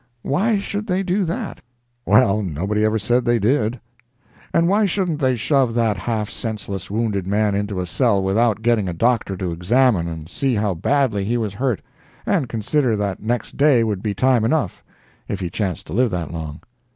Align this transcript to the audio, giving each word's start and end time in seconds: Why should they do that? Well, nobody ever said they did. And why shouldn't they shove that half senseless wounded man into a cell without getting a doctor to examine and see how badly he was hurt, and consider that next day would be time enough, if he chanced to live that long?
Why 0.23 0.57
should 0.57 0.87
they 0.87 1.03
do 1.03 1.25
that? 1.25 1.61
Well, 2.07 2.41
nobody 2.41 2.83
ever 2.83 2.97
said 2.97 3.23
they 3.23 3.37
did. 3.37 3.79
And 4.51 4.67
why 4.67 4.85
shouldn't 4.87 5.19
they 5.19 5.35
shove 5.35 5.75
that 5.75 5.95
half 5.95 6.27
senseless 6.27 6.89
wounded 6.89 7.27
man 7.27 7.53
into 7.53 7.79
a 7.79 7.85
cell 7.85 8.23
without 8.23 8.63
getting 8.63 8.89
a 8.89 8.93
doctor 8.95 9.37
to 9.37 9.51
examine 9.51 10.07
and 10.07 10.27
see 10.27 10.55
how 10.55 10.73
badly 10.73 11.23
he 11.23 11.37
was 11.37 11.53
hurt, 11.53 11.83
and 12.25 12.49
consider 12.49 12.97
that 12.97 13.21
next 13.21 13.57
day 13.57 13.83
would 13.83 14.01
be 14.01 14.15
time 14.15 14.43
enough, 14.43 14.83
if 15.27 15.39
he 15.39 15.51
chanced 15.51 15.85
to 15.85 15.93
live 15.93 16.09
that 16.09 16.31
long? 16.31 16.61